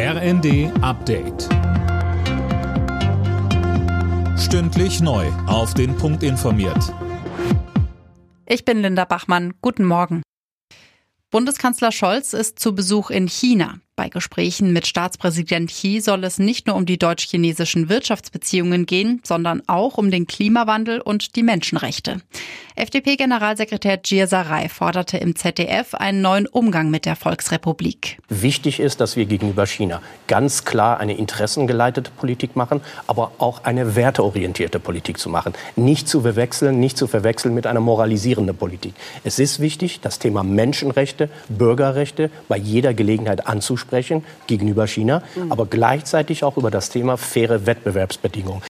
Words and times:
RND 0.00 0.70
Update. 0.80 1.48
Stündlich 4.38 5.00
neu. 5.00 5.26
Auf 5.48 5.74
den 5.74 5.96
Punkt 5.96 6.22
informiert. 6.22 6.94
Ich 8.46 8.64
bin 8.64 8.80
Linda 8.80 9.04
Bachmann. 9.04 9.54
Guten 9.60 9.84
Morgen. 9.84 10.22
Bundeskanzler 11.32 11.90
Scholz 11.90 12.32
ist 12.32 12.60
zu 12.60 12.76
Besuch 12.76 13.10
in 13.10 13.26
China. 13.26 13.80
Bei 13.98 14.08
Gesprächen 14.08 14.72
mit 14.72 14.86
Staatspräsident 14.86 15.70
Xi 15.70 16.00
soll 16.00 16.22
es 16.22 16.38
nicht 16.38 16.68
nur 16.68 16.76
um 16.76 16.86
die 16.86 16.98
deutsch-chinesischen 16.98 17.88
Wirtschaftsbeziehungen 17.88 18.86
gehen, 18.86 19.20
sondern 19.24 19.60
auch 19.66 19.98
um 19.98 20.12
den 20.12 20.28
Klimawandel 20.28 21.00
und 21.00 21.34
die 21.34 21.42
Menschenrechte. 21.42 22.20
FDP-Generalsekretär 22.76 23.96
Gir 23.96 24.28
Sarai 24.28 24.68
forderte 24.68 25.16
im 25.16 25.34
ZDF 25.34 25.94
einen 25.94 26.22
neuen 26.22 26.46
Umgang 26.46 26.90
mit 26.90 27.06
der 27.06 27.16
Volksrepublik. 27.16 28.18
Wichtig 28.28 28.78
ist, 28.78 29.00
dass 29.00 29.16
wir 29.16 29.26
gegenüber 29.26 29.66
China 29.66 30.00
ganz 30.28 30.64
klar 30.64 31.00
eine 31.00 31.16
interessengeleitete 31.16 32.12
Politik 32.12 32.54
machen, 32.54 32.82
aber 33.08 33.32
auch 33.38 33.64
eine 33.64 33.96
werteorientierte 33.96 34.78
Politik 34.78 35.18
zu 35.18 35.28
machen. 35.28 35.54
Nicht 35.74 36.06
zu 36.06 36.20
verwechseln, 36.20 36.78
nicht 36.78 36.96
zu 36.96 37.08
verwechseln 37.08 37.52
mit 37.52 37.66
einer 37.66 37.80
moralisierenden 37.80 38.56
Politik. 38.56 38.94
Es 39.24 39.40
ist 39.40 39.58
wichtig, 39.58 39.98
das 40.00 40.20
Thema 40.20 40.44
Menschenrechte, 40.44 41.30
Bürgerrechte 41.48 42.30
bei 42.46 42.58
jeder 42.58 42.94
Gelegenheit 42.94 43.48
anzusprechen 43.48 43.87
sprechen 43.88 44.22
gegenüber 44.46 44.86
China, 44.86 45.22
mhm. 45.34 45.50
aber 45.50 45.66
gleichzeitig 45.66 46.44
auch 46.44 46.58
über 46.58 46.70
das 46.70 46.90
Thema 46.90 47.16
faire 47.16 47.66
Wettbewerbsbedingungen. 47.66 48.62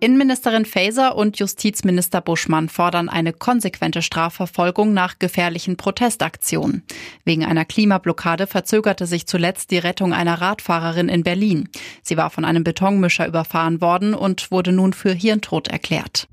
Innenministerin 0.00 0.66
Faeser 0.66 1.16
und 1.16 1.38
Justizminister 1.38 2.20
Buschmann 2.20 2.68
fordern 2.68 3.08
eine 3.08 3.32
konsequente 3.32 4.02
Strafverfolgung 4.02 4.92
nach 4.92 5.18
gefährlichen 5.18 5.78
Protestaktionen. 5.78 6.82
Wegen 7.24 7.42
einer 7.42 7.64
Klimablockade 7.64 8.46
verzögerte 8.46 9.06
sich 9.06 9.26
zuletzt 9.26 9.70
die 9.70 9.78
Rettung 9.78 10.12
einer 10.12 10.42
Radfahrerin 10.42 11.08
in 11.08 11.22
Berlin. 11.22 11.70
Sie 12.02 12.18
war 12.18 12.28
von 12.28 12.44
einem 12.44 12.64
Betonmischer 12.64 13.26
überfahren 13.26 13.80
worden 13.80 14.12
und 14.12 14.50
wurde 14.50 14.72
nun 14.72 14.92
für 14.92 15.12
Hirntod 15.14 15.68
erklärt. 15.68 16.28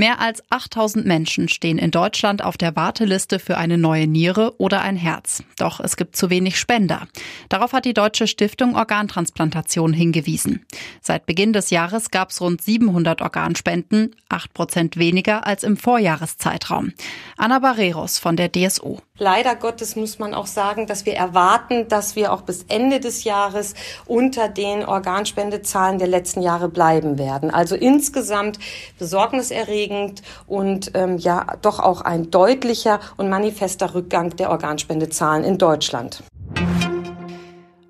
Mehr 0.00 0.18
als 0.18 0.42
8000 0.48 1.04
Menschen 1.04 1.48
stehen 1.50 1.76
in 1.76 1.90
Deutschland 1.90 2.42
auf 2.42 2.56
der 2.56 2.74
Warteliste 2.74 3.38
für 3.38 3.58
eine 3.58 3.76
neue 3.76 4.06
Niere 4.06 4.58
oder 4.58 4.80
ein 4.80 4.96
Herz. 4.96 5.42
Doch 5.58 5.78
es 5.78 5.98
gibt 5.98 6.16
zu 6.16 6.30
wenig 6.30 6.58
Spender. 6.58 7.06
Darauf 7.50 7.74
hat 7.74 7.84
die 7.84 7.92
Deutsche 7.92 8.26
Stiftung 8.26 8.76
Organtransplantation 8.76 9.92
hingewiesen. 9.92 10.64
Seit 11.02 11.26
Beginn 11.26 11.52
des 11.52 11.68
Jahres 11.68 12.10
gab 12.10 12.30
es 12.30 12.40
rund 12.40 12.62
700 12.62 13.20
Organspenden, 13.20 14.16
8 14.30 14.54
Prozent 14.54 14.96
weniger 14.96 15.46
als 15.46 15.64
im 15.64 15.76
Vorjahreszeitraum. 15.76 16.94
Anna 17.36 17.58
Barreros 17.58 18.18
von 18.18 18.36
der 18.36 18.50
DSO. 18.50 19.02
Leider 19.22 19.54
Gottes 19.54 19.96
muss 19.96 20.18
man 20.18 20.32
auch 20.32 20.46
sagen, 20.46 20.86
dass 20.86 21.04
wir 21.04 21.14
erwarten, 21.14 21.88
dass 21.88 22.16
wir 22.16 22.32
auch 22.32 22.40
bis 22.40 22.64
Ende 22.68 23.00
des 23.00 23.24
Jahres 23.24 23.74
unter 24.06 24.48
den 24.48 24.82
Organspendezahlen 24.82 25.98
der 25.98 26.08
letzten 26.08 26.40
Jahre 26.40 26.70
bleiben 26.70 27.18
werden. 27.18 27.50
Also 27.50 27.76
insgesamt 27.76 28.58
besorgniserregend 28.98 30.22
und 30.46 30.92
ähm, 30.94 31.18
ja 31.18 31.46
doch 31.60 31.80
auch 31.80 32.00
ein 32.00 32.30
deutlicher 32.30 32.98
und 33.18 33.28
manifester 33.28 33.94
Rückgang 33.94 34.34
der 34.36 34.48
Organspendezahlen 34.48 35.44
in 35.44 35.58
Deutschland. 35.58 36.22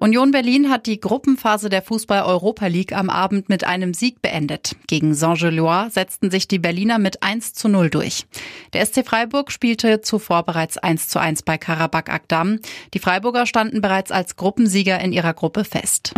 Union 0.03 0.31
Berlin 0.31 0.71
hat 0.71 0.87
die 0.87 0.99
Gruppenphase 0.99 1.69
der 1.69 1.83
Fußball-Europa 1.83 2.67
League 2.69 2.95
am 2.95 3.11
Abend 3.11 3.51
mit 3.51 3.65
einem 3.65 3.93
Sieg 3.93 4.23
beendet. 4.23 4.75
Gegen 4.87 5.13
Saint-Gelois 5.13 5.91
setzten 5.91 6.31
sich 6.31 6.49
die 6.49 6.59
Berliner 6.59 6.99
mit 6.99 7.23
1 7.23 7.53
zu 7.53 7.69
0 7.69 7.91
durch. 7.91 8.25
Der 8.73 8.87
SC 8.87 9.05
Freiburg 9.05 9.53
spielte 9.53 10.01
zuvor 10.01 10.45
bereits 10.45 10.79
1 10.79 11.09
zu 11.09 11.21
1 11.21 11.43
bei 11.43 11.59
Karabakh 11.59 12.11
Agdam. 12.11 12.61
Die 12.95 12.99
Freiburger 12.99 13.45
standen 13.45 13.83
bereits 13.83 14.11
als 14.11 14.37
Gruppensieger 14.37 14.99
in 15.01 15.13
ihrer 15.13 15.35
Gruppe 15.35 15.65
fest. 15.65 16.15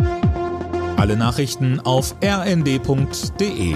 Alle 0.96 1.16
Nachrichten 1.16 1.80
auf 1.80 2.14
rnd.de 2.22 3.74